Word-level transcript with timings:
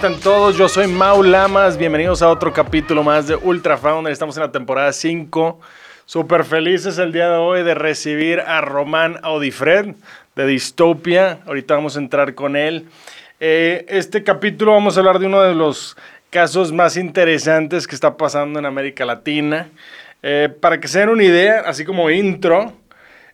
están 0.00 0.18
todos? 0.20 0.56
Yo 0.56 0.66
soy 0.66 0.86
Mau 0.86 1.22
Lamas. 1.22 1.76
Bienvenidos 1.76 2.22
a 2.22 2.30
otro 2.30 2.54
capítulo 2.54 3.02
más 3.02 3.26
de 3.26 3.36
Ultra 3.36 3.76
Founder. 3.76 4.10
Estamos 4.10 4.34
en 4.38 4.44
la 4.44 4.50
temporada 4.50 4.94
5. 4.94 5.60
Súper 6.06 6.44
felices 6.44 6.96
el 6.96 7.12
día 7.12 7.28
de 7.28 7.36
hoy 7.36 7.62
de 7.62 7.74
recibir 7.74 8.40
a 8.40 8.62
Román 8.62 9.18
Audifred 9.22 9.94
de 10.36 10.46
Distopia. 10.46 11.40
Ahorita 11.44 11.74
vamos 11.74 11.96
a 11.96 11.98
entrar 11.98 12.34
con 12.34 12.56
él. 12.56 12.86
Eh, 13.40 13.84
este 13.90 14.22
capítulo 14.24 14.72
vamos 14.72 14.96
a 14.96 15.00
hablar 15.00 15.18
de 15.18 15.26
uno 15.26 15.42
de 15.42 15.54
los 15.54 15.98
casos 16.30 16.72
más 16.72 16.96
interesantes 16.96 17.86
que 17.86 17.94
está 17.94 18.16
pasando 18.16 18.58
en 18.58 18.64
América 18.64 19.04
Latina. 19.04 19.68
Eh, 20.22 20.48
para 20.62 20.80
que 20.80 20.88
se 20.88 21.00
den 21.00 21.10
una 21.10 21.24
idea, 21.24 21.60
así 21.66 21.84
como 21.84 22.08
intro, 22.08 22.72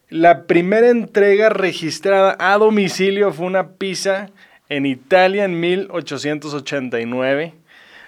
la 0.08 0.42
primera 0.46 0.88
entrega 0.88 1.48
registrada 1.48 2.36
a 2.40 2.58
domicilio 2.58 3.32
fue 3.32 3.46
una 3.46 3.68
pizza 3.68 4.30
en 4.68 4.86
Italia 4.86 5.44
en 5.44 5.60
1889, 5.60 7.54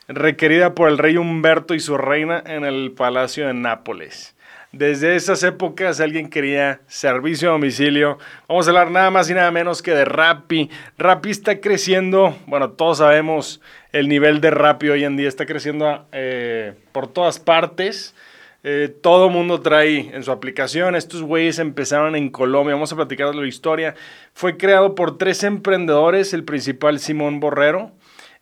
requerida 0.09 0.75
por 0.75 0.89
el 0.89 0.99
rey 0.99 1.17
Humberto 1.17 1.75
y 1.75 1.81
su 1.81 1.97
reina 1.97 2.43
en 2.47 2.65
el 2.65 2.93
Palacio 2.93 3.47
de 3.47 3.55
Nápoles. 3.55 4.35
Desde 4.73 5.17
esas 5.17 5.43
épocas 5.45 5.99
alguien 5.99 6.29
quería 6.29 6.83
servicio 6.89 7.49
a 7.49 7.53
domicilio. 7.53 8.19
Vamos 8.49 8.67
a 8.67 8.71
hablar 8.71 8.91
nada 8.91 9.11
más 9.11 9.31
y 9.31 9.35
nada 9.35 9.51
menos 9.51 9.81
que 9.81 9.93
de 9.93 10.05
Rappi. 10.05 10.69
Rappi 10.99 11.31
está 11.31 11.61
creciendo, 11.61 12.37
bueno, 12.47 12.73
todos 12.73 12.99
sabemos 12.99 13.63
el 13.93 14.09
nivel 14.09 14.43
de 14.43 14.51
Rappi 14.51 14.91
hoy 14.91 15.05
en 15.05 15.17
día 15.17 15.29
está 15.29 15.47
creciendo 15.47 16.07
eh, 16.13 16.75
por 16.93 17.09
todas 17.09 17.39
partes. 17.39 18.15
Eh, 18.71 18.95
todo 19.01 19.31
mundo 19.31 19.63
trae 19.63 20.15
en 20.15 20.23
su 20.23 20.31
aplicación. 20.31 20.95
Estos 20.95 21.23
güeyes 21.23 21.59
empezaron 21.59 22.15
en 22.17 22.29
Colombia. 22.29 22.75
Vamos 22.75 22.93
a 22.93 22.97
platicar 22.97 23.35
la 23.35 23.47
historia. 23.47 23.95
Fue 24.35 24.59
creado 24.59 24.95
por 24.95 25.17
tres 25.17 25.43
emprendedores. 25.43 26.35
El 26.35 26.45
principal, 26.45 26.99
Simón 26.99 27.41
Borrero. 27.41 27.93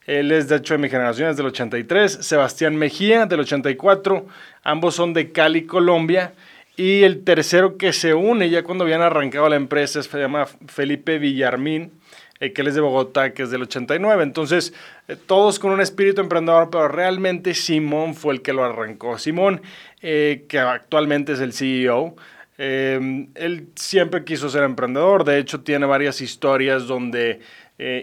Él 0.04 0.32
es 0.32 0.48
de 0.48 0.56
hecho 0.56 0.74
de 0.74 0.78
mi 0.78 0.88
generación, 0.88 1.30
es 1.30 1.36
del 1.36 1.46
83. 1.46 2.10
Sebastián 2.12 2.74
Mejía, 2.74 3.26
del 3.26 3.38
84. 3.38 4.26
Ambos 4.64 4.96
son 4.96 5.14
de 5.14 5.30
Cali, 5.30 5.64
Colombia. 5.64 6.32
Y 6.76 7.04
el 7.04 7.22
tercero 7.22 7.76
que 7.76 7.92
se 7.92 8.12
une 8.12 8.50
ya 8.50 8.64
cuando 8.64 8.82
habían 8.82 9.02
arrancado 9.02 9.48
la 9.48 9.54
empresa 9.54 10.02
se 10.02 10.18
llama 10.18 10.46
Felipe 10.66 11.20
Villarmín 11.20 11.92
eh, 12.40 12.52
que 12.52 12.62
él 12.62 12.68
es 12.68 12.74
de 12.74 12.80
Bogotá, 12.80 13.32
que 13.32 13.42
es 13.42 13.50
del 13.50 13.62
89. 13.62 14.22
Entonces, 14.22 14.74
eh, 15.08 15.16
todos 15.16 15.58
con 15.58 15.72
un 15.72 15.80
espíritu 15.80 16.20
emprendedor, 16.20 16.68
pero 16.70 16.88
realmente 16.88 17.54
Simón 17.54 18.14
fue 18.14 18.34
el 18.34 18.42
que 18.42 18.52
lo 18.52 18.64
arrancó. 18.64 19.18
Simón, 19.18 19.62
eh, 20.02 20.44
que 20.48 20.58
actualmente 20.58 21.32
es 21.32 21.40
el 21.40 21.52
CEO, 21.52 22.16
él 22.58 23.68
siempre 23.74 24.24
quiso 24.24 24.48
ser 24.48 24.62
emprendedor, 24.62 25.24
de 25.24 25.38
hecho 25.38 25.60
tiene 25.60 25.84
varias 25.84 26.22
historias 26.22 26.86
donde 26.86 27.40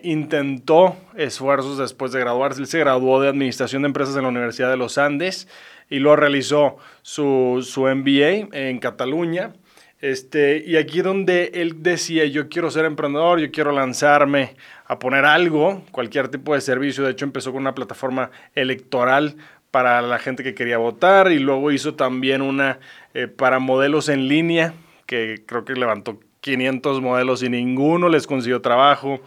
intentó 0.04 0.96
esfuerzos 1.16 1.80
después 1.80 2.12
de 2.12 2.20
graduarse. 2.20 2.62
Él 2.62 2.68
se 2.68 2.78
graduó 2.78 3.20
de 3.20 3.30
Administración 3.30 3.82
de 3.82 3.88
Empresas 3.88 4.16
en 4.16 4.22
la 4.22 4.28
Universidad 4.28 4.70
de 4.70 4.78
los 4.78 5.00
Andes 5.00 5.48
y 5.90 5.98
luego 5.98 6.18
realizó 6.18 6.78
su, 7.02 7.68
su 7.68 7.88
MBA 7.88 8.56
en 8.56 8.78
Cataluña 8.78 9.54
este, 10.04 10.62
y 10.68 10.76
aquí 10.76 11.02
donde 11.02 11.52
él 11.54 11.82
decía, 11.82 12.26
yo 12.26 12.50
quiero 12.50 12.70
ser 12.70 12.84
emprendedor, 12.84 13.40
yo 13.40 13.52
quiero 13.52 13.72
lanzarme 13.72 14.58
a 14.86 15.00
poner 15.00 15.24
algo, 15.24 15.86
cualquier 15.94 16.28
tipo 16.28 16.54
de 16.54 16.60
servicio. 16.60 17.06
De 17.06 17.12
hecho, 17.12 17.24
empezó 17.24 17.54
con 17.54 17.62
una 17.62 17.74
plataforma 17.74 18.30
electoral 18.54 19.38
para 19.72 20.02
la 20.02 20.20
gente 20.20 20.44
que 20.44 20.54
quería 20.54 20.78
votar 20.78 21.32
y 21.32 21.40
luego 21.40 21.72
hizo 21.72 21.94
también 21.94 22.42
una 22.42 22.80
eh, 23.14 23.28
para 23.28 23.60
modelos 23.60 24.10
en 24.10 24.28
línea, 24.28 24.74
que 25.06 25.42
creo 25.46 25.64
que 25.64 25.72
levantó 25.72 26.20
500 26.42 27.00
modelos 27.00 27.42
y 27.42 27.48
ninguno 27.48 28.10
les 28.10 28.28
consiguió 28.28 28.60
trabajo. 28.60 29.22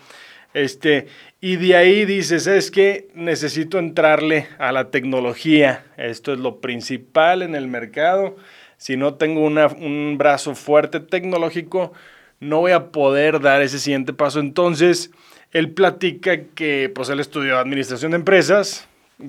Este, 0.53 1.07
y 1.41 1.57
de 1.57 1.75
ahí 1.75 2.05
dices, 2.05 2.47
es 2.47 2.71
que 2.71 3.09
necesito 3.15 3.79
entrarle 3.79 4.49
a 4.59 4.73
la 4.73 4.91
tecnología. 4.91 5.87
Esto 5.97 6.35
es 6.35 6.39
lo 6.39 6.61
principal 6.61 7.41
en 7.41 7.55
el 7.55 7.67
mercado 7.67 8.37
si 8.77 8.97
no 8.97 9.15
tengo 9.15 9.41
un 9.43 10.19
brazo 10.19 10.55
fuerte 10.55 11.01
tecnológico, 11.01 11.93
no 12.41 12.61
voy 12.61 12.73
a 12.73 12.91
poder 12.91 13.41
dar 13.41 13.63
ese 13.63 13.79
siguiente 13.79 14.13
paso. 14.13 14.41
Entonces, 14.41 15.11
él 15.53 15.71
platica 15.71 16.43
que 16.55 16.91
pues 16.95 17.09
él 17.09 17.21
estudió 17.21 17.59
administración 17.59 18.11
de 18.13 18.19
empresas, 18.19 18.89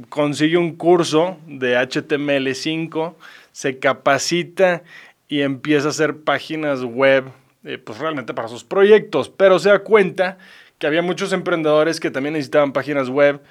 consigue 0.10 0.58
un 0.58 0.76
curso 0.76 1.38
de 1.48 1.78
HTML5, 1.78 3.16
se 3.52 3.80
capacita 3.80 4.84
y 5.28 5.42
empieza 5.42 5.88
a 5.88 5.92
hacer 5.92 6.18
páginas 6.18 6.84
web, 6.84 7.26
eh, 7.64 7.78
pues 7.78 8.00
realmente 8.00 8.34
para 8.34 8.48
sus 8.48 8.64
proyectos, 8.64 9.30
pero 9.30 9.60
se 9.60 9.70
da 9.70 9.80
cuenta 9.80 10.38
que 10.78 10.88
había 10.88 11.02
muchos 11.02 11.34
emprendedores 11.34 12.00
que 12.00 12.12
también 12.12 12.34
necesitaban 12.34 12.74
páginas 12.74 13.10
web. 13.10 13.42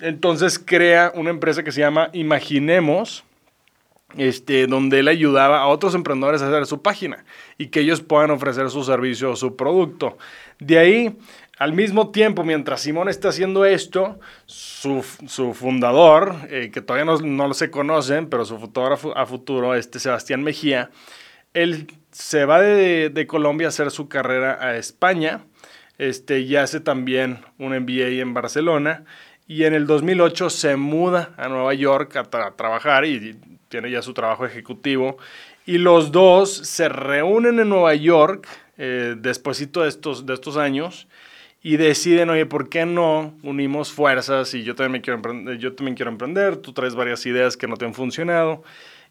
Entonces 0.00 0.58
crea 0.58 1.12
una 1.14 1.30
empresa 1.30 1.62
que 1.62 1.72
se 1.72 1.80
llama 1.80 2.10
Imaginemos, 2.12 3.24
este, 4.16 4.66
donde 4.66 5.00
él 5.00 5.08
ayudaba 5.08 5.60
a 5.60 5.66
otros 5.66 5.94
emprendedores 5.94 6.40
a 6.40 6.48
hacer 6.48 6.66
su 6.66 6.82
página 6.82 7.24
y 7.58 7.66
que 7.68 7.80
ellos 7.80 8.00
puedan 8.00 8.30
ofrecer 8.30 8.70
su 8.70 8.82
servicio 8.84 9.32
o 9.32 9.36
su 9.36 9.56
producto. 9.56 10.16
De 10.58 10.78
ahí, 10.78 11.16
al 11.58 11.72
mismo 11.72 12.10
tiempo, 12.10 12.44
mientras 12.44 12.80
Simón 12.80 13.08
está 13.08 13.28
haciendo 13.28 13.64
esto, 13.64 14.18
su, 14.46 15.02
fundador, 15.02 16.36
eh, 16.48 16.70
que 16.72 16.80
todavía 16.80 17.04
no, 17.04 17.18
no 17.18 17.54
se 17.54 17.70
conocen, 17.70 18.28
pero 18.28 18.44
su 18.44 18.58
fotógrafo 18.58 19.16
a 19.16 19.26
futuro, 19.26 19.74
este 19.74 19.98
Sebastián 19.98 20.42
Mejía, 20.42 20.90
él 21.54 21.88
se 22.10 22.44
va 22.44 22.60
de, 22.60 23.26
Colombia 23.26 23.66
a 23.66 23.70
hacer 23.70 23.90
su 23.90 24.08
carrera 24.08 24.58
a 24.60 24.76
España 24.76 25.44
este, 25.98 26.40
y 26.40 26.56
hace 26.56 26.80
también 26.80 27.40
un 27.58 27.76
MBA 27.76 28.20
en 28.20 28.34
Barcelona. 28.34 29.04
Y 29.46 29.64
en 29.64 29.74
el 29.74 29.86
2008 29.86 30.50
se 30.50 30.76
muda 30.76 31.30
a 31.36 31.48
Nueva 31.48 31.72
York 31.74 32.14
a 32.16 32.24
trabajar 32.24 33.04
y 33.06 33.36
tiene 33.68 33.90
ya 33.90 34.02
su 34.02 34.14
trabajo 34.14 34.44
ejecutivo, 34.44 35.18
y 35.66 35.78
los 35.78 36.12
dos 36.12 36.50
se 36.50 36.88
reúnen 36.88 37.60
en 37.60 37.68
Nueva 37.68 37.94
York 37.94 38.48
eh, 38.78 39.14
después 39.18 39.58
de 39.58 39.88
estos, 39.88 40.24
de 40.24 40.34
estos 40.34 40.56
años 40.56 41.08
y 41.62 41.76
deciden, 41.76 42.30
oye, 42.30 42.46
¿por 42.46 42.68
qué 42.68 42.86
no 42.86 43.34
unimos 43.42 43.92
fuerzas? 43.92 44.54
Y 44.54 44.62
yo 44.62 44.74
también, 44.74 45.02
quiero 45.02 45.16
emprender, 45.16 45.58
yo 45.58 45.74
también 45.74 45.96
quiero 45.96 46.10
emprender, 46.10 46.56
tú 46.56 46.72
traes 46.72 46.94
varias 46.94 47.26
ideas 47.26 47.56
que 47.56 47.66
no 47.66 47.76
te 47.76 47.84
han 47.84 47.94
funcionado. 47.94 48.62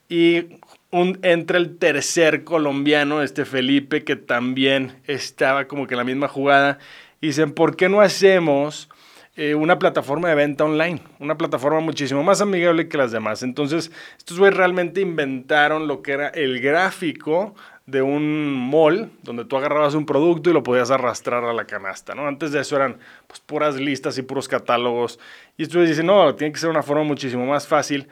Y 0.09 0.59
un, 0.89 1.19
entra 1.21 1.57
el 1.57 1.77
tercer 1.77 2.45
colombiano, 2.45 3.21
este 3.21 3.43
Felipe, 3.43 4.03
que 4.03 4.15
también 4.15 4.93
estaba 5.05 5.67
como 5.67 5.85
que 5.85 5.95
en 5.95 5.97
la 5.99 6.03
misma 6.05 6.29
jugada. 6.29 6.79
Y 7.19 7.27
dicen, 7.27 7.51
¿por 7.51 7.75
qué 7.75 7.89
no 7.89 7.99
hacemos 7.99 8.89
eh, 9.39 9.53
una 9.53 9.77
plataforma 9.77 10.29
de 10.29 10.33
venta 10.33 10.63
online, 10.63 10.99
una 11.19 11.37
plataforma 11.37 11.79
muchísimo 11.79 12.23
más 12.23 12.41
amigable 12.41 12.87
que 12.87 12.97
las 12.97 13.11
demás. 13.11 13.43
Entonces, 13.43 13.91
estos 14.17 14.39
güeyes 14.39 14.57
realmente 14.57 14.99
inventaron 14.99 15.87
lo 15.87 16.01
que 16.01 16.13
era 16.13 16.29
el 16.29 16.59
gráfico 16.59 17.53
de 17.85 18.01
un 18.01 18.51
mall 18.51 19.11
donde 19.21 19.45
tú 19.45 19.55
agarrabas 19.55 19.93
un 19.93 20.07
producto 20.07 20.49
y 20.49 20.53
lo 20.53 20.63
podías 20.63 20.89
arrastrar 20.89 21.43
a 21.43 21.53
la 21.53 21.65
canasta, 21.65 22.15
¿no? 22.15 22.27
Antes 22.27 22.51
de 22.51 22.61
eso 22.61 22.77
eran 22.77 22.97
pues, 23.27 23.39
puras 23.39 23.75
listas 23.75 24.17
y 24.17 24.23
puros 24.23 24.47
catálogos. 24.47 25.19
Y 25.55 25.63
estos 25.63 25.87
dicen, 25.87 26.07
no, 26.07 26.33
tiene 26.33 26.51
que 26.51 26.59
ser 26.59 26.71
una 26.71 26.81
forma 26.81 27.03
muchísimo 27.03 27.45
más 27.45 27.67
fácil. 27.67 28.07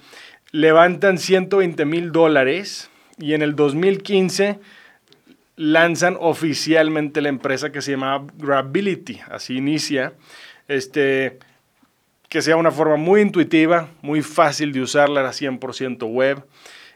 Levantan 0.51 1.17
120 1.17 1.85
mil 1.85 2.11
dólares 2.11 2.91
y 3.17 3.33
en 3.33 3.41
el 3.41 3.55
2015 3.55 4.59
lanzan 5.55 6.17
oficialmente 6.19 7.19
la 7.19 7.29
empresa 7.29 7.71
que 7.71 7.81
se 7.81 7.91
llama 7.91 8.27
Grability, 8.37 9.21
así 9.31 9.57
inicia 9.57 10.13
este, 10.67 11.39
que 12.29 12.41
sea 12.41 12.57
una 12.57 12.71
forma 12.71 12.97
muy 12.97 13.21
intuitiva, 13.21 13.89
muy 14.01 14.21
fácil 14.21 14.71
de 14.71 14.81
usarla, 14.81 15.21
era 15.21 15.31
100% 15.31 16.09
web. 16.09 16.43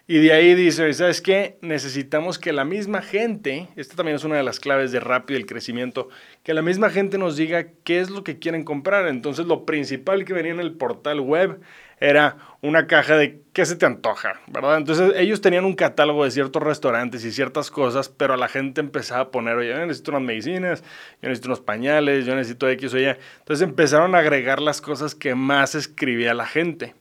Y 0.08 0.18
de 0.18 0.34
ahí 0.34 0.56
dice, 0.56 0.92
¿sabes 0.94 1.22
qué? 1.22 1.60
Necesitamos 1.62 2.40
que 2.40 2.52
la 2.52 2.66
misma 2.66 3.04
gente, 3.04 3.68
esta 3.76 3.96
también 3.96 4.16
es 4.16 4.24
una 4.24 4.38
de 4.38 4.44
las 4.44 4.60
claves 4.60 4.92
de 4.92 5.00
rápido 5.00 5.40
el 5.40 5.46
crecimiento, 5.46 6.10
que 6.42 6.56
la 6.56 6.64
misma 6.64 6.90
gente 6.90 7.20
nos 7.20 7.38
diga 7.38 7.68
qué 7.84 8.00
es 8.00 8.10
lo 8.10 8.24
que 8.24 8.40
quieren 8.40 8.64
comprar. 8.64 9.08
Entonces 9.08 9.46
lo 9.46 9.68
principal 9.68 10.26
que 10.26 10.34
venía 10.34 10.52
en 10.52 10.60
el 10.60 10.74
portal 10.74 11.20
web 11.20 11.60
era 12.00 12.38
una 12.62 12.88
caja 12.88 13.16
de 13.16 13.42
qué 13.54 13.66
se 13.66 13.76
te 13.76 13.86
antoja, 13.86 14.40
¿verdad? 14.48 14.78
Entonces 14.78 15.14
ellos 15.16 15.42
tenían 15.42 15.66
un 15.66 15.76
catálogo 15.76 16.26
de 16.26 16.32
ciertos 16.32 16.62
restaurantes 16.62 17.24
y 17.24 17.32
ciertas 17.32 17.72
cosas, 17.72 18.10
pero 18.10 18.36
la 18.36 18.48
gente 18.48 18.82
empezaba 18.82 19.22
a 19.22 19.32
poner, 19.32 19.56
oye, 19.56 19.70
yo 19.70 19.86
necesito 19.86 20.12
unas 20.12 20.24
medicinas, 20.24 20.84
yo 21.22 21.30
necesito 21.30 21.50
unos 21.50 21.62
pañales, 21.62 22.26
yo 22.26 22.36
necesito 22.36 22.70
X 22.70 22.94
o 22.94 23.00
Y. 23.00 23.06
Entonces 23.40 23.68
empezaron 23.68 24.16
a 24.16 24.20
agregar 24.20 24.62
las 24.62 24.82
cosas 24.82 25.16
que 25.16 25.36
más 25.36 25.76
escribía 25.76 26.34
la 26.34 26.46
gente. 26.46 26.96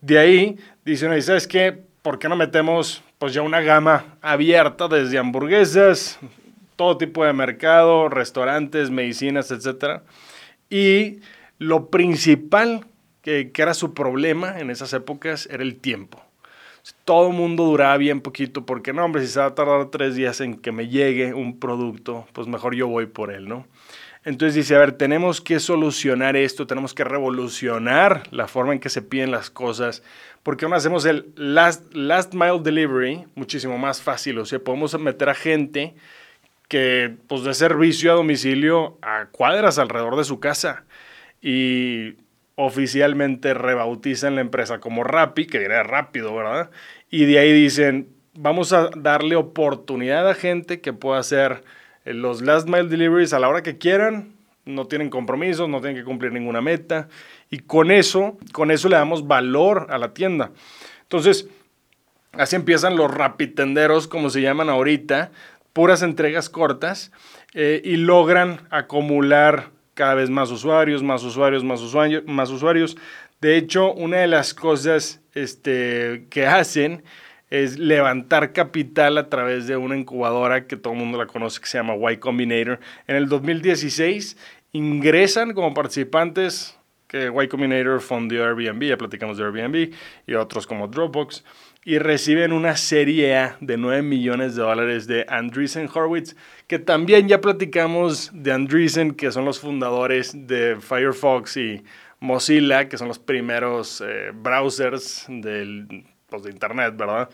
De 0.00 0.18
ahí 0.18 0.58
dicen, 0.84 1.20
¿sabes 1.22 1.46
qué? 1.46 1.82
¿Por 2.02 2.18
qué 2.18 2.28
no 2.28 2.36
metemos 2.36 3.02
pues 3.18 3.34
ya 3.34 3.42
una 3.42 3.60
gama 3.60 4.16
abierta 4.20 4.88
desde 4.88 5.18
hamburguesas, 5.18 6.18
todo 6.74 6.96
tipo 6.96 7.24
de 7.24 7.32
mercado, 7.32 8.08
restaurantes, 8.08 8.90
medicinas, 8.90 9.52
etcétera? 9.52 10.02
Y 10.68 11.20
lo 11.58 11.90
principal 11.90 12.86
que, 13.22 13.50
era 13.56 13.74
su 13.74 13.94
problema 13.94 14.58
en 14.58 14.70
esas 14.70 14.92
épocas 14.92 15.48
era 15.50 15.62
el 15.62 15.76
tiempo. 15.76 16.22
Todo 17.04 17.28
el 17.28 17.34
mundo 17.34 17.64
duraba 17.64 17.96
bien 17.96 18.20
poquito 18.20 18.66
porque, 18.66 18.92
no, 18.92 19.04
hombre, 19.04 19.22
si 19.22 19.28
se 19.28 19.38
va 19.38 19.46
a 19.46 19.54
tardar 19.54 19.90
tres 19.90 20.16
días 20.16 20.40
en 20.40 20.56
que 20.56 20.72
me 20.72 20.88
llegue 20.88 21.32
un 21.32 21.60
producto, 21.60 22.26
pues 22.32 22.48
mejor 22.48 22.74
yo 22.74 22.88
voy 22.88 23.06
por 23.06 23.32
él, 23.32 23.48
¿no? 23.48 23.66
Entonces 24.24 24.54
dice, 24.54 24.74
a 24.76 24.78
ver, 24.78 24.92
tenemos 24.92 25.40
que 25.40 25.58
solucionar 25.58 26.36
esto, 26.36 26.66
tenemos 26.66 26.94
que 26.94 27.02
revolucionar 27.02 28.22
la 28.30 28.46
forma 28.46 28.72
en 28.72 28.78
que 28.78 28.88
se 28.88 29.02
piden 29.02 29.32
las 29.32 29.50
cosas, 29.50 30.02
porque 30.42 30.64
aún 30.64 30.74
hacemos 30.74 31.04
el 31.06 31.32
last, 31.36 31.92
last 31.92 32.32
mile 32.32 32.60
delivery 32.62 33.26
muchísimo 33.34 33.78
más 33.78 34.00
fácil, 34.00 34.38
o 34.38 34.44
sea, 34.44 34.60
podemos 34.60 34.96
meter 34.98 35.28
a 35.28 35.34
gente 35.34 35.94
que, 36.68 37.16
pues, 37.26 37.42
de 37.42 37.52
servicio 37.54 38.12
a 38.12 38.14
domicilio 38.14 38.96
a 39.02 39.26
cuadras 39.26 39.78
alrededor 39.78 40.16
de 40.16 40.24
su 40.24 40.38
casa 40.38 40.84
y 41.40 42.14
oficialmente 42.54 43.54
rebautizan 43.54 44.34
la 44.34 44.40
empresa 44.40 44.78
como 44.78 45.04
Rappi, 45.04 45.46
que 45.46 45.58
viene 45.58 45.82
rápido, 45.82 46.34
¿verdad? 46.34 46.70
Y 47.10 47.24
de 47.24 47.38
ahí 47.38 47.52
dicen, 47.52 48.08
vamos 48.34 48.72
a 48.72 48.90
darle 48.96 49.36
oportunidad 49.36 50.28
a 50.28 50.34
gente 50.34 50.80
que 50.80 50.92
pueda 50.92 51.18
hacer 51.18 51.64
eh, 52.04 52.14
los 52.14 52.42
last 52.42 52.68
mile 52.68 52.88
deliveries 52.88 53.32
a 53.32 53.38
la 53.38 53.48
hora 53.48 53.62
que 53.62 53.78
quieran, 53.78 54.32
no 54.64 54.86
tienen 54.86 55.10
compromisos, 55.10 55.68
no 55.68 55.80
tienen 55.80 55.96
que 55.96 56.04
cumplir 56.04 56.32
ninguna 56.32 56.60
meta 56.60 57.08
y 57.50 57.58
con 57.58 57.90
eso, 57.90 58.38
con 58.52 58.70
eso 58.70 58.88
le 58.88 58.96
damos 58.96 59.26
valor 59.26 59.88
a 59.90 59.98
la 59.98 60.14
tienda. 60.14 60.52
Entonces, 61.02 61.48
así 62.32 62.56
empiezan 62.56 62.96
los 62.96 63.12
rapitenderos, 63.12 64.08
como 64.08 64.30
se 64.30 64.40
llaman 64.40 64.70
ahorita, 64.70 65.30
puras 65.72 66.02
entregas 66.02 66.48
cortas 66.48 67.12
eh, 67.54 67.80
y 67.84 67.96
logran 67.96 68.60
acumular 68.70 69.70
cada 69.94 70.14
vez 70.14 70.30
más 70.30 70.50
usuarios, 70.50 71.02
más 71.02 71.22
usuarios, 71.22 71.64
más 71.64 71.80
usuarios, 71.80 72.24
más 72.26 72.50
usuarios. 72.50 72.96
De 73.40 73.56
hecho, 73.56 73.92
una 73.92 74.18
de 74.18 74.26
las 74.26 74.54
cosas 74.54 75.20
este, 75.34 76.26
que 76.30 76.46
hacen 76.46 77.02
es 77.50 77.78
levantar 77.78 78.52
capital 78.52 79.18
a 79.18 79.28
través 79.28 79.66
de 79.66 79.76
una 79.76 79.96
incubadora 79.96 80.66
que 80.66 80.76
todo 80.76 80.94
el 80.94 80.98
mundo 80.98 81.18
la 81.18 81.26
conoce 81.26 81.60
que 81.60 81.66
se 81.66 81.76
llama 81.76 81.94
Y 82.10 82.16
Combinator. 82.16 82.80
En 83.06 83.16
el 83.16 83.28
2016 83.28 84.38
ingresan 84.72 85.52
como 85.52 85.74
participantes 85.74 86.78
que 87.08 87.30
Y 87.30 87.48
Combinator 87.48 88.00
fundió 88.00 88.44
Airbnb, 88.44 88.84
ya 88.84 88.96
platicamos 88.96 89.36
de 89.36 89.44
Airbnb, 89.44 89.92
y 90.26 90.34
otros 90.34 90.66
como 90.66 90.88
Dropbox, 90.88 91.44
y 91.84 91.98
reciben 91.98 92.52
una 92.52 92.76
serie 92.76 93.36
A 93.36 93.56
de 93.60 93.76
9 93.76 94.02
millones 94.02 94.54
de 94.54 94.62
dólares 94.62 95.06
de 95.06 95.26
Andreessen 95.28 95.88
Horowitz, 95.92 96.36
que 96.68 96.78
también 96.78 97.28
ya 97.28 97.40
platicamos 97.40 98.30
de 98.32 98.52
Andreessen, 98.52 99.14
que 99.14 99.32
son 99.32 99.44
los 99.44 99.58
fundadores 99.58 100.32
de 100.46 100.76
Firefox 100.80 101.56
y 101.56 101.82
Mozilla, 102.20 102.88
que 102.88 102.98
son 102.98 103.08
los 103.08 103.18
primeros 103.18 104.00
eh, 104.06 104.30
browsers 104.32 105.26
del 105.28 106.04
pues, 106.28 106.44
de 106.44 106.50
internet, 106.50 106.94
¿verdad? 106.96 107.28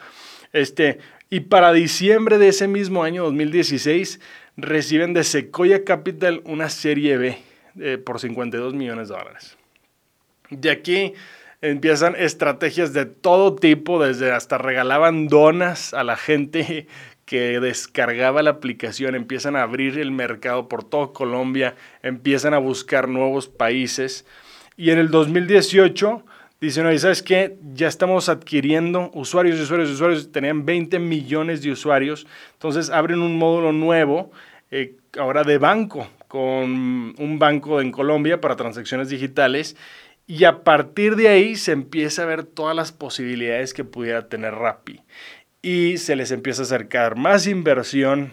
Este, 0.53 0.99
y 1.29 1.41
para 1.41 1.75
diciembre 1.75 2.39
de 2.39 2.49
ese 2.49 2.69
mismo 2.69 3.05
año, 3.05 3.25
2016, 3.25 4.19
reciben 4.57 5.13
de 5.13 5.25
Sequoia 5.25 5.85
Capital 5.85 6.41
una 6.45 6.71
serie 6.71 7.19
B 7.19 7.39
eh, 7.79 7.99
por 7.99 8.19
52 8.19 8.73
millones 8.73 9.09
de 9.09 9.15
dólares. 9.15 9.59
De 10.49 10.71
aquí 10.71 11.13
empiezan 11.61 12.15
estrategias 12.17 12.93
de 12.93 13.07
todo 13.07 13.55
tipo, 13.55 14.03
desde 14.03 14.33
hasta 14.33 14.59
regalaban 14.59 15.29
donas 15.29 15.95
a 15.95 16.05
la 16.05 16.17
gente 16.17 16.87
que 17.25 17.61
descargaba 17.61 18.43
la 18.43 18.51
aplicación, 18.51 19.15
empiezan 19.15 19.55
a 19.57 19.63
abrir 19.63 19.99
el 19.99 20.11
mercado 20.11 20.69
por 20.69 20.85
toda 20.85 21.13
Colombia, 21.13 21.75
empiezan 22.03 22.55
a 22.55 22.59
buscar 22.59 23.09
nuevos 23.09 23.49
países. 23.49 24.25
Y 24.77 24.91
en 24.91 24.99
el 24.99 25.11
2018 25.11 26.25
Dicen, 26.61 26.87
oye, 26.87 26.99
¿sabes 26.99 27.23
qué? 27.23 27.57
Ya 27.73 27.87
estamos 27.87 28.29
adquiriendo 28.29 29.13
usuarios 29.15 29.61
usuarios 29.61 29.91
usuarios. 29.91 30.33
Tenían 30.33 30.67
20 30.67 30.99
millones 30.99 31.63
de 31.63 31.71
usuarios. 31.71 32.27
Entonces 32.55 32.91
abren 32.91 33.21
un 33.21 33.39
módulo 33.39 33.73
nuevo, 33.73 34.33
eh, 34.73 34.97
ahora 35.17 35.45
de 35.45 35.59
banco, 35.59 36.09
con 36.27 37.15
un 37.17 37.39
banco 37.39 37.81
en 37.81 37.93
Colombia 37.93 38.41
para 38.41 38.57
transacciones 38.57 39.09
digitales. 39.09 39.77
Y 40.31 40.45
a 40.45 40.63
partir 40.63 41.17
de 41.17 41.29
ahí 41.29 41.57
se 41.57 41.73
empieza 41.73 42.23
a 42.23 42.27
ver 42.27 42.45
todas 42.45 42.77
las 42.77 42.93
posibilidades 42.93 43.73
que 43.73 43.83
pudiera 43.83 44.29
tener 44.29 44.55
Rappi. 44.55 45.01
Y 45.63 45.97
se 45.97 46.17
les 46.17 46.31
empieza 46.33 46.61
a 46.61 46.65
acercar 46.67 47.17
más 47.17 47.47
inversión, 47.47 48.33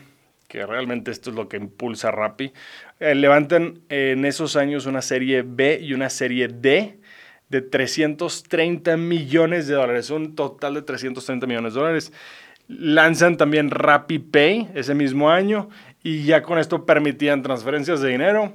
que 0.49 0.65
realmente 0.65 1.09
esto 1.09 1.29
es 1.29 1.37
lo 1.37 1.47
que 1.47 1.55
impulsa 1.55 2.11
Rappi. 2.11 2.51
Eh, 2.99 3.15
levantan 3.15 3.79
en 3.87 4.25
esos 4.25 4.57
años 4.57 4.87
una 4.87 5.01
serie 5.01 5.43
B 5.47 5.79
y 5.81 5.93
una 5.93 6.09
serie 6.09 6.49
D 6.49 6.99
de 7.47 7.61
330 7.61 8.97
millones 8.97 9.67
de 9.67 9.75
dólares, 9.75 10.09
un 10.09 10.35
total 10.35 10.73
de 10.73 10.81
330 10.81 11.47
millones 11.47 11.75
de 11.75 11.79
dólares. 11.79 12.13
Lanzan 12.67 13.37
también 13.37 13.69
Pay 13.69 14.69
ese 14.75 14.95
mismo 14.95 15.29
año 15.29 15.69
y 16.03 16.23
ya 16.23 16.41
con 16.41 16.59
esto 16.59 16.85
permitían 16.85 17.41
transferencias 17.41 18.01
de 18.01 18.09
dinero, 18.09 18.53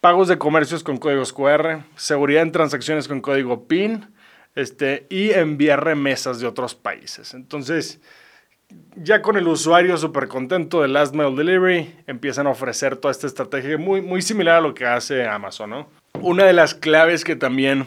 pagos 0.00 0.28
de 0.28 0.38
comercios 0.38 0.82
con 0.82 0.98
códigos 0.98 1.32
QR, 1.32 1.82
seguridad 1.96 2.42
en 2.42 2.52
transacciones 2.52 3.08
con 3.08 3.20
código 3.20 3.66
PIN 3.66 4.06
este, 4.54 5.06
y 5.10 5.30
enviar 5.30 5.84
remesas 5.84 6.40
de 6.40 6.46
otros 6.46 6.74
países. 6.74 7.34
Entonces, 7.34 8.00
ya 8.96 9.22
con 9.22 9.36
el 9.36 9.48
usuario 9.48 9.96
súper 9.96 10.28
contento 10.28 10.82
de 10.82 10.88
Last 10.88 11.14
Mile 11.14 11.34
Delivery, 11.34 11.94
empiezan 12.06 12.46
a 12.46 12.50
ofrecer 12.50 12.96
toda 12.96 13.12
esta 13.12 13.26
estrategia 13.26 13.78
muy, 13.78 14.00
muy 14.00 14.22
similar 14.22 14.56
a 14.56 14.60
lo 14.60 14.74
que 14.74 14.86
hace 14.86 15.26
Amazon, 15.26 15.70
¿no? 15.70 15.88
Una 16.20 16.44
de 16.44 16.52
las 16.52 16.74
claves 16.74 17.24
que 17.24 17.36
también 17.36 17.86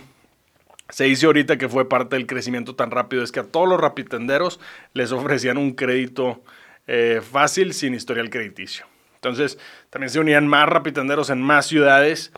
se 0.89 1.05
dice 1.05 1.25
ahorita 1.25 1.57
que 1.57 1.69
fue 1.69 1.87
parte 1.87 2.15
del 2.15 2.27
crecimiento 2.27 2.75
tan 2.75 2.91
rápido 2.91 3.23
es 3.23 3.31
que 3.31 3.39
a 3.39 3.43
todos 3.43 3.67
los 3.67 3.79
rapitenderos 3.79 4.59
les 4.93 5.11
ofrecían 5.11 5.57
un 5.57 5.73
crédito 5.73 6.41
eh, 6.87 7.21
fácil 7.21 7.73
sin 7.73 7.93
historial 7.93 8.29
crediticio. 8.29 8.85
Entonces, 9.21 9.59
también 9.91 10.09
se 10.09 10.19
unían 10.19 10.47
más 10.47 10.67
rapitenderos 10.67 11.29
en 11.29 11.43
más 11.43 11.67
ciudades. 11.67 12.31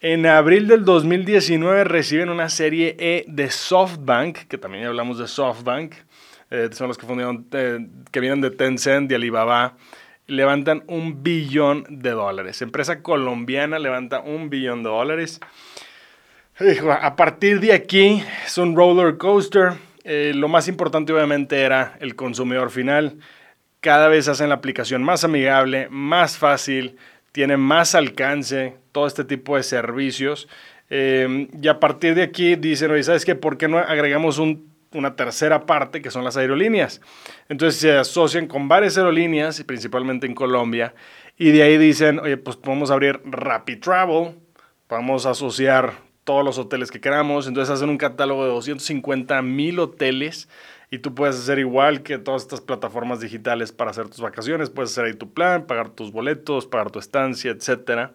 En 0.00 0.26
abril 0.26 0.68
del 0.68 0.84
2019 0.84 1.82
reciben 1.82 2.28
una 2.28 2.48
serie 2.48 2.94
E 3.00 3.24
de 3.26 3.50
SoftBank, 3.50 4.46
que 4.46 4.56
también 4.56 4.84
hablamos 4.84 5.18
de 5.18 5.26
SoftBank, 5.26 5.92
eh, 6.52 6.68
son 6.70 6.86
los 6.86 6.96
que 6.96 7.04
fundieron, 7.04 7.48
eh, 7.50 7.84
que 8.12 8.20
vienen 8.20 8.40
de 8.40 8.52
Tencent, 8.52 9.08
de 9.08 9.16
Alibaba, 9.16 9.76
levantan 10.28 10.84
un 10.86 11.24
billón 11.24 11.84
de 11.88 12.10
dólares. 12.10 12.62
Empresa 12.62 13.02
colombiana 13.02 13.80
levanta 13.80 14.20
un 14.20 14.50
billón 14.50 14.84
de 14.84 14.88
dólares. 14.88 15.40
A 17.00 17.16
partir 17.16 17.58
de 17.58 17.72
aquí 17.72 18.22
es 18.46 18.56
un 18.56 18.76
roller 18.76 19.18
coaster. 19.18 19.72
Eh, 20.04 20.30
lo 20.34 20.46
más 20.46 20.68
importante 20.68 21.12
obviamente 21.12 21.60
era 21.60 21.96
el 21.98 22.14
consumidor 22.14 22.70
final. 22.70 23.18
Cada 23.80 24.08
vez 24.08 24.28
hacen 24.28 24.48
la 24.48 24.56
aplicación 24.56 25.02
más 25.02 25.24
amigable, 25.24 25.88
más 25.90 26.36
fácil, 26.36 26.96
tiene 27.32 27.56
más 27.56 27.94
alcance, 27.94 28.76
todo 28.92 29.06
este 29.06 29.24
tipo 29.24 29.56
de 29.56 29.62
servicios. 29.62 30.48
Eh, 30.90 31.48
y 31.60 31.68
a 31.68 31.80
partir 31.80 32.14
de 32.14 32.22
aquí 32.22 32.56
dicen, 32.56 32.90
oye, 32.90 33.02
¿sabes 33.02 33.24
qué? 33.24 33.34
¿Por 33.34 33.56
qué 33.56 33.68
no 33.68 33.78
agregamos 33.78 34.38
un 34.38 34.70
una 34.92 35.14
tercera 35.14 35.66
parte 35.66 36.02
que 36.02 36.10
son 36.10 36.24
las 36.24 36.36
aerolíneas. 36.36 37.00
Entonces 37.48 37.80
se 37.80 37.96
asocian 37.96 38.46
con 38.46 38.68
varias 38.68 38.96
aerolíneas, 38.98 39.62
principalmente 39.64 40.26
en 40.26 40.34
Colombia, 40.34 40.94
y 41.36 41.50
de 41.52 41.62
ahí 41.62 41.78
dicen, 41.78 42.18
oye, 42.18 42.36
pues 42.36 42.56
podemos 42.56 42.90
abrir 42.90 43.20
Rapid 43.24 43.80
Travel, 43.80 44.34
podemos 44.86 45.26
asociar 45.26 45.94
todos 46.24 46.44
los 46.44 46.58
hoteles 46.58 46.90
que 46.90 47.00
queramos, 47.00 47.46
entonces 47.46 47.72
hacen 47.72 47.88
un 47.88 47.98
catálogo 47.98 48.44
de 48.44 48.50
250 48.50 49.40
mil 49.42 49.78
hoteles 49.78 50.48
y 50.90 50.98
tú 50.98 51.14
puedes 51.14 51.36
hacer 51.36 51.58
igual 51.58 52.02
que 52.02 52.18
todas 52.18 52.42
estas 52.42 52.60
plataformas 52.60 53.20
digitales 53.20 53.72
para 53.72 53.92
hacer 53.92 54.08
tus 54.08 54.20
vacaciones, 54.20 54.70
puedes 54.70 54.90
hacer 54.90 55.04
ahí 55.04 55.14
tu 55.14 55.32
plan, 55.32 55.66
pagar 55.66 55.90
tus 55.90 56.10
boletos, 56.12 56.66
pagar 56.66 56.90
tu 56.90 56.98
estancia, 56.98 57.52
etcétera. 57.52 58.12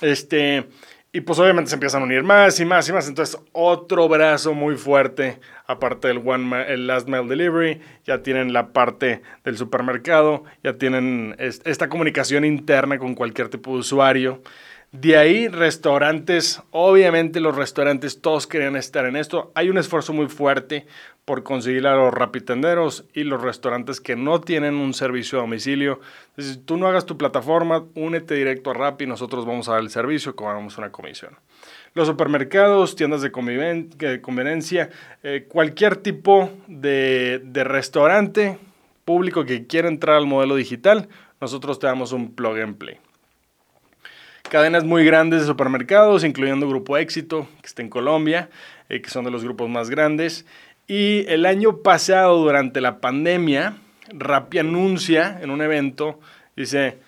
Este, 0.00 0.68
y 1.10 1.22
pues 1.22 1.38
obviamente 1.38 1.70
se 1.70 1.76
empiezan 1.76 2.02
a 2.02 2.04
unir 2.04 2.22
más 2.22 2.60
y 2.60 2.64
más 2.64 2.88
y 2.88 2.92
más. 2.92 3.08
Entonces, 3.08 3.40
otro 3.52 4.08
brazo 4.08 4.54
muy 4.54 4.76
fuerte, 4.76 5.40
aparte 5.66 6.06
del 6.08 6.18
one 6.18 6.72
el 6.72 6.86
Last 6.86 7.08
Mile 7.08 7.26
Delivery, 7.26 7.80
ya 8.04 8.22
tienen 8.22 8.52
la 8.52 8.72
parte 8.72 9.22
del 9.42 9.56
supermercado, 9.56 10.44
ya 10.62 10.74
tienen 10.74 11.34
esta 11.38 11.88
comunicación 11.88 12.44
interna 12.44 12.98
con 12.98 13.14
cualquier 13.14 13.48
tipo 13.48 13.72
de 13.72 13.78
usuario. 13.78 14.42
De 14.92 15.18
ahí, 15.18 15.48
restaurantes, 15.48 16.62
obviamente 16.70 17.40
los 17.40 17.54
restaurantes 17.54 18.22
todos 18.22 18.46
querían 18.46 18.74
estar 18.74 19.04
en 19.04 19.16
esto. 19.16 19.52
Hay 19.54 19.68
un 19.68 19.76
esfuerzo 19.76 20.14
muy 20.14 20.28
fuerte 20.28 20.86
por 21.26 21.42
conseguir 21.42 21.86
a 21.86 21.94
los 21.94 22.14
rapitenderos 22.14 23.04
y 23.12 23.24
los 23.24 23.42
restaurantes 23.42 24.00
que 24.00 24.16
no 24.16 24.40
tienen 24.40 24.76
un 24.76 24.94
servicio 24.94 25.38
a 25.38 25.42
domicilio. 25.42 26.00
Entonces, 26.30 26.64
tú 26.64 26.78
no 26.78 26.86
hagas 26.88 27.04
tu 27.04 27.18
plataforma, 27.18 27.84
únete 27.94 28.34
directo 28.34 28.70
a 28.70 28.74
Rappi, 28.74 29.06
nosotros 29.06 29.44
vamos 29.44 29.68
a 29.68 29.72
dar 29.72 29.82
el 29.82 29.90
servicio, 29.90 30.34
cobramos 30.34 30.78
una 30.78 30.90
comisión. 30.90 31.34
Los 31.92 32.08
supermercados, 32.08 32.96
tiendas 32.96 33.20
de, 33.20 33.30
conveniencia, 33.30 34.88
eh, 35.22 35.44
cualquier 35.46 35.96
tipo 35.96 36.50
de, 36.66 37.42
de 37.44 37.62
restaurante 37.62 38.58
público 39.04 39.44
que 39.44 39.66
quiera 39.66 39.88
entrar 39.88 40.16
al 40.16 40.26
modelo 40.26 40.56
digital, 40.56 41.10
nosotros 41.42 41.78
te 41.78 41.86
damos 41.86 42.12
un 42.12 42.34
plug 42.34 42.58
and 42.58 42.78
play 42.78 42.98
cadenas 44.48 44.84
muy 44.84 45.04
grandes 45.04 45.42
de 45.42 45.46
supermercados, 45.46 46.24
incluyendo 46.24 46.68
Grupo 46.68 46.96
Éxito, 46.96 47.48
que 47.60 47.66
está 47.66 47.82
en 47.82 47.88
Colombia, 47.88 48.50
eh, 48.88 49.00
que 49.00 49.10
son 49.10 49.24
de 49.24 49.30
los 49.30 49.44
grupos 49.44 49.68
más 49.68 49.90
grandes. 49.90 50.46
Y 50.86 51.26
el 51.28 51.46
año 51.46 51.78
pasado, 51.78 52.38
durante 52.38 52.80
la 52.80 53.00
pandemia, 53.00 53.76
Rappi 54.10 54.58
anuncia 54.58 55.38
en 55.42 55.50
un 55.50 55.60
evento, 55.60 56.18
dice, 56.56 56.98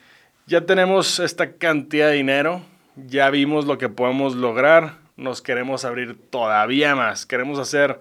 ya 0.47 0.67
tenemos 0.67 1.19
esta 1.19 1.53
cantidad 1.53 2.09
de 2.09 2.15
dinero, 2.15 2.63
ya 2.95 3.31
vimos 3.31 3.65
lo 3.65 3.79
que 3.79 3.89
podemos 3.89 4.35
lograr, 4.35 4.99
nos 5.17 5.41
queremos 5.41 5.85
abrir 5.85 6.19
todavía 6.31 6.95
más, 6.95 7.25
queremos 7.25 7.59
hacer 7.59 7.99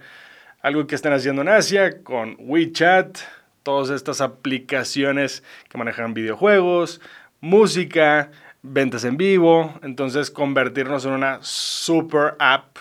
algo 0.61 0.85
que 0.85 0.95
estén 0.95 1.13
haciendo 1.13 1.41
en 1.41 1.47
Asia 1.47 2.03
con 2.03 2.35
WeChat, 2.39 3.17
todas 3.63 3.89
estas 3.89 4.19
aplicaciones 4.19 5.43
que 5.69 5.77
manejan 5.77 6.13
videojuegos, 6.13 6.99
música, 7.39 8.31
ventas 8.61 9.03
en 9.05 9.17
vivo, 9.17 9.73
entonces 9.83 10.31
convertirnos 10.31 11.05
en 11.05 11.11
una 11.11 11.39
super 11.41 12.35
app 12.39 12.77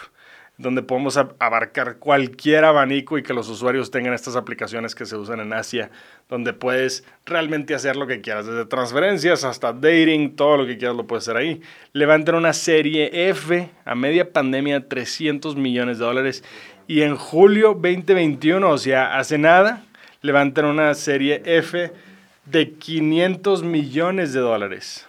donde 0.58 0.82
podemos 0.82 1.16
abarcar 1.16 1.98
cualquier 1.98 2.64
abanico 2.64 3.16
y 3.16 3.22
que 3.22 3.32
los 3.32 3.48
usuarios 3.48 3.92
tengan 3.92 4.12
estas 4.12 4.34
aplicaciones 4.34 4.92
que 4.96 5.06
se 5.06 5.16
usan 5.16 5.38
en 5.38 5.52
Asia, 5.52 5.90
donde 6.28 6.52
puedes 6.52 7.04
realmente 7.24 7.76
hacer 7.76 7.94
lo 7.94 8.08
que 8.08 8.20
quieras, 8.20 8.46
desde 8.46 8.66
transferencias 8.66 9.44
hasta 9.44 9.72
dating, 9.72 10.34
todo 10.34 10.56
lo 10.56 10.66
que 10.66 10.76
quieras 10.76 10.96
lo 10.96 11.06
puedes 11.06 11.28
hacer 11.28 11.36
ahí. 11.36 11.62
Levantan 11.92 12.34
una 12.34 12.52
serie 12.52 13.28
F 13.30 13.70
a 13.84 13.94
media 13.94 14.32
pandemia, 14.32 14.88
300 14.88 15.54
millones 15.54 16.00
de 16.00 16.04
dólares, 16.04 16.42
y 16.88 17.02
en 17.02 17.14
julio 17.16 17.68
2021, 17.74 18.68
o 18.68 18.78
sea, 18.78 19.16
hace 19.16 19.38
nada, 19.38 19.84
levantan 20.22 20.64
una 20.64 20.92
serie 20.94 21.40
F 21.44 21.92
de 22.46 22.72
500 22.72 23.62
millones 23.62 24.32
de 24.32 24.40
dólares. 24.40 25.07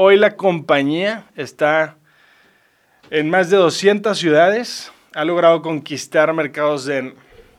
Hoy 0.00 0.16
la 0.16 0.36
compañía 0.36 1.24
está 1.34 1.96
en 3.10 3.30
más 3.30 3.50
de 3.50 3.56
200 3.56 4.16
ciudades, 4.16 4.92
ha 5.12 5.24
logrado 5.24 5.60
conquistar 5.60 6.32
mercados 6.34 6.86
en 6.86 7.14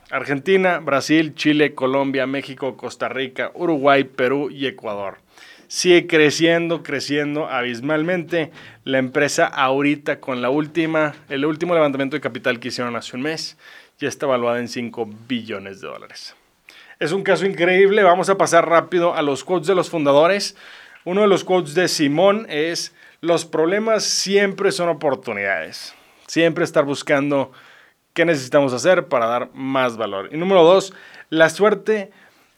Argentina, 0.09 0.79
Brasil, 0.79 1.35
Chile, 1.35 1.75
Colombia, 1.75 2.27
México, 2.27 2.77
Costa 2.77 3.09
Rica, 3.09 3.51
Uruguay, 3.55 4.05
Perú 4.05 4.49
y 4.49 4.67
Ecuador. 4.67 5.17
Sigue 5.67 6.07
creciendo, 6.07 6.81
creciendo 6.81 7.49
abismalmente. 7.49 8.51
La 8.85 8.99
empresa 8.99 9.45
ahorita 9.45 10.21
con 10.21 10.41
la 10.41 10.49
última, 10.49 11.15
el 11.27 11.43
último 11.43 11.73
levantamiento 11.73 12.15
de 12.15 12.21
capital 12.21 12.61
que 12.61 12.69
hicieron 12.69 12.95
hace 12.95 13.17
un 13.17 13.23
mes, 13.23 13.57
ya 13.97 14.07
está 14.07 14.27
evaluada 14.27 14.59
en 14.59 14.69
5 14.69 15.09
billones 15.27 15.81
de 15.81 15.89
dólares. 15.89 16.37
Es 16.99 17.11
un 17.11 17.23
caso 17.23 17.45
increíble. 17.45 18.01
Vamos 18.03 18.29
a 18.29 18.37
pasar 18.37 18.69
rápido 18.69 19.13
a 19.13 19.21
los 19.23 19.43
quotes 19.43 19.67
de 19.67 19.75
los 19.75 19.89
fundadores. 19.89 20.55
Uno 21.09 21.21
de 21.21 21.27
los 21.27 21.43
quotes 21.43 21.73
de 21.73 21.87
Simón 21.87 22.45
es, 22.49 22.93
los 23.19 23.43
problemas 23.43 24.03
siempre 24.03 24.71
son 24.71 24.89
oportunidades. 24.89 25.95
Siempre 26.27 26.63
estar 26.63 26.85
buscando 26.85 27.51
qué 28.13 28.25
necesitamos 28.25 28.73
hacer 28.73 29.07
para 29.07 29.25
dar 29.25 29.49
más 29.55 29.97
valor. 29.97 30.29
Y 30.31 30.37
número 30.37 30.63
dos, 30.63 30.93
la 31.31 31.49
suerte 31.49 32.11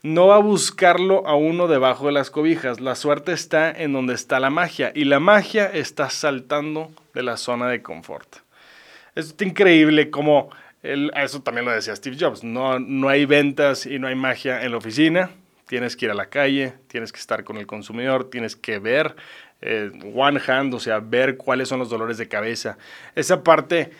no 0.04 0.28
va 0.28 0.36
a 0.36 0.40
buscarlo 0.40 1.26
a 1.26 1.36
uno 1.36 1.70
debajo 1.70 2.08
de 2.08 2.12
las 2.12 2.30
cobijas. 2.30 2.82
La 2.82 2.96
suerte 2.96 3.32
está 3.32 3.72
en 3.72 3.94
donde 3.94 4.16
está 4.16 4.42
la 4.42 4.50
magia. 4.50 4.92
Y 4.94 5.06
la 5.06 5.22
magia 5.22 5.68
está 5.68 6.10
saltando 6.10 6.92
de 7.14 7.24
la 7.24 7.38
zona 7.38 7.70
de 7.70 7.82
confort. 7.82 8.28
Es 9.16 9.34
increíble 9.40 10.10
como 10.10 10.50
eso 10.84 11.42
también 11.42 11.64
lo 11.64 11.72
decía 11.72 11.96
Steve 11.96 12.18
Jobs, 12.20 12.44
no, 12.44 12.80
no 12.80 13.08
hay 13.08 13.26
ventas 13.26 13.86
y 13.86 13.98
no 13.98 14.08
hay 14.08 14.16
magia 14.16 14.62
en 14.64 14.72
la 14.72 14.78
oficina, 14.78 15.30
tienes 15.72 15.96
que 15.96 16.04
ir 16.04 16.12
a 16.12 16.16
la 16.16 16.26
calle, 16.26 16.74
tienes 16.90 17.14
que 17.14 17.20
estar 17.22 17.46
con 17.46 17.56
el 17.56 17.66
consumidor, 17.66 18.30
tienes 18.30 18.58
que 18.58 18.78
ver 18.78 19.16
eh, 19.62 19.90
one 20.14 20.38
hand, 20.46 20.74
o 20.74 20.82
sea, 20.82 21.00
ver 21.00 21.38
cuáles 21.38 21.70
son 21.70 21.80
los 21.80 21.90
dolores 21.90 22.18
de 22.18 22.28
cabeza. 22.28 22.78
Esa 23.16 23.42
parte 23.42 23.92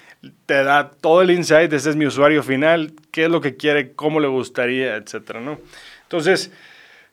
te 0.46 0.66
da 0.66 0.92
todo 0.92 1.22
el 1.22 1.32
insight, 1.32 1.72
ese 1.72 1.92
es 1.92 1.96
mi 1.96 2.06
usuario 2.06 2.44
final, 2.44 2.92
qué 3.10 3.24
es 3.24 3.30
lo 3.30 3.40
que 3.40 3.56
quiere, 3.56 3.94
cómo 3.94 4.20
le 4.20 4.28
gustaría, 4.28 4.98
etcétera, 4.98 5.40
¿no? 5.40 5.62
Entonces, 6.04 6.52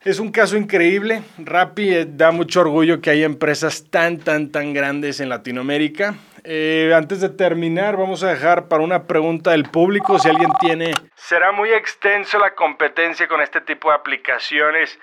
es 0.05 0.19
un 0.19 0.33
caso 0.33 0.57
increíble. 0.57 1.23
Rappi 1.39 1.91
eh, 1.91 2.09
da 2.11 2.33
mucho 2.33 2.63
orgullo 2.63 3.01
que 3.01 3.11
haya 3.11 3.27
empresas 3.27 3.85
tan, 3.89 4.19
tan, 4.19 4.49
tan 4.49 4.75
grandes 4.75 5.21
en 5.21 5.29
Latinoamérica. 5.29 6.17
Eh, 6.45 6.93
antes 6.95 7.21
de 7.21 7.29
terminar, 7.29 7.97
vamos 7.97 8.23
a 8.23 8.29
dejar 8.29 8.69
para 8.69 8.83
una 8.83 9.07
pregunta 9.07 9.53
del 9.53 9.65
público 9.65 10.19
si 10.19 10.29
alguien 10.29 10.51
tiene... 10.61 10.93
¿Será 11.15 11.53
muy 11.53 11.71
extenso 11.71 12.39
la 12.39 12.55
competencia 12.55 13.29
con 13.29 13.41
este 13.41 13.61
tipo 13.61 13.91
de 13.91 13.97
aplicaciones? 13.97 14.99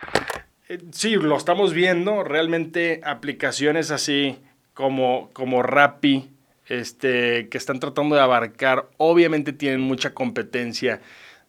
Eh, 0.69 0.79
sí, 0.91 1.15
lo 1.15 1.37
estamos 1.37 1.73
viendo. 1.73 2.23
Realmente 2.23 3.01
aplicaciones 3.03 3.91
así 3.91 4.41
como, 4.73 5.29
como 5.33 5.61
Rappi, 5.63 6.31
este, 6.67 7.49
que 7.49 7.57
están 7.57 7.79
tratando 7.79 8.15
de 8.15 8.21
abarcar, 8.21 8.85
obviamente 8.97 9.53
tienen 9.53 9.81
mucha 9.81 10.13
competencia 10.13 11.01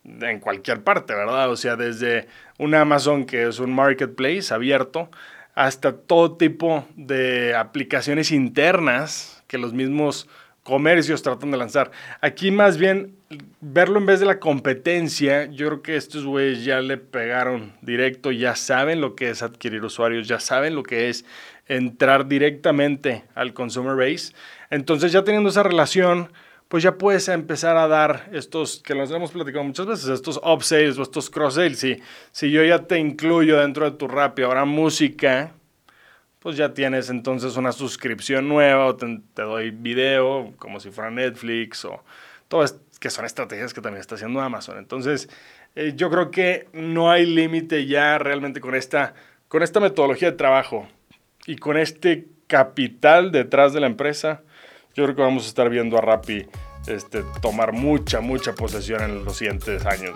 en 0.04 0.40
cualquier 0.40 0.82
parte, 0.84 1.14
¿verdad? 1.14 1.50
O 1.50 1.56
sea, 1.56 1.76
desde 1.76 2.28
un 2.58 2.74
Amazon 2.74 3.26
que 3.26 3.48
es 3.48 3.58
un 3.58 3.74
marketplace 3.74 4.52
abierto 4.52 5.10
hasta 5.56 5.96
todo 5.96 6.36
tipo 6.36 6.86
de 6.94 7.56
aplicaciones 7.56 8.30
internas 8.30 9.42
que 9.48 9.58
los 9.58 9.72
mismos 9.72 10.28
comercios 10.62 11.22
tratan 11.22 11.50
de 11.50 11.56
lanzar. 11.56 11.90
Aquí 12.20 12.50
más 12.50 12.76
bien 12.76 13.16
verlo 13.60 13.98
en 13.98 14.06
vez 14.06 14.20
de 14.20 14.26
la 14.26 14.38
competencia, 14.38 15.46
yo 15.46 15.68
creo 15.68 15.82
que 15.82 15.96
estos 15.96 16.26
güeyes 16.26 16.64
ya 16.64 16.80
le 16.80 16.98
pegaron 16.98 17.72
directo, 17.80 18.32
ya 18.32 18.54
saben 18.54 19.00
lo 19.00 19.16
que 19.16 19.30
es 19.30 19.42
adquirir 19.42 19.82
usuarios, 19.82 20.28
ya 20.28 20.40
saben 20.40 20.74
lo 20.74 20.82
que 20.82 21.08
es 21.08 21.24
entrar 21.68 22.28
directamente 22.28 23.24
al 23.34 23.54
consumer 23.54 23.96
base. 23.96 24.34
Entonces 24.68 25.10
ya 25.10 25.24
teniendo 25.24 25.48
esa 25.48 25.62
relación, 25.62 26.30
pues 26.68 26.82
ya 26.82 26.98
puedes 26.98 27.28
empezar 27.28 27.76
a 27.76 27.86
dar 27.86 28.28
estos, 28.32 28.82
que 28.82 28.94
los 28.94 29.10
hemos 29.10 29.30
platicado 29.30 29.64
muchas 29.64 29.86
veces, 29.86 30.08
estos 30.08 30.40
upsales 30.42 30.98
o 30.98 31.02
estos 31.02 31.30
cross-sales. 31.30 31.78
Si, 31.78 32.02
si 32.32 32.50
yo 32.50 32.64
ya 32.64 32.86
te 32.86 32.98
incluyo 32.98 33.60
dentro 33.60 33.88
de 33.88 33.96
tu 33.96 34.08
rap 34.08 34.38
y 34.38 34.42
ahora 34.42 34.64
música, 34.64 35.52
pues 36.40 36.56
ya 36.56 36.74
tienes 36.74 37.08
entonces 37.08 37.56
una 37.56 37.72
suscripción 37.72 38.48
nueva 38.48 38.86
o 38.86 38.96
te, 38.96 39.20
doy 39.34 39.70
video 39.70 40.54
como 40.58 40.80
si 40.80 40.90
fuera 40.90 41.10
Netflix 41.10 41.84
o 41.84 42.02
todas 42.48 42.80
que 43.00 43.10
son 43.10 43.24
estrategias 43.24 43.74
que 43.74 43.80
también 43.80 44.00
está 44.00 44.16
haciendo 44.16 44.40
Amazon. 44.40 44.78
Entonces, 44.78 45.28
eh, 45.74 45.92
yo 45.94 46.10
creo 46.10 46.30
que 46.30 46.68
no 46.72 47.10
hay 47.10 47.26
límite 47.26 47.86
ya 47.86 48.18
realmente 48.18 48.60
con 48.60 48.74
esta, 48.74 49.14
con 49.48 49.62
esta 49.62 49.80
metodología 49.80 50.30
de 50.30 50.36
trabajo 50.36 50.88
y 51.46 51.56
con 51.56 51.76
este 51.76 52.26
capital 52.48 53.32
detrás 53.32 53.72
de 53.72 53.80
la 53.80 53.86
empresa 53.86 54.42
yo 54.96 55.04
creo 55.04 55.14
que 55.14 55.22
vamos 55.22 55.44
a 55.44 55.48
estar 55.48 55.68
viendo 55.68 55.98
a 55.98 56.00
Rappi 56.00 56.46
este, 56.86 57.22
tomar 57.42 57.72
mucha, 57.72 58.20
mucha 58.20 58.54
posesión 58.54 59.02
en 59.02 59.24
los 59.24 59.36
siguientes 59.36 59.84
años. 59.84 60.14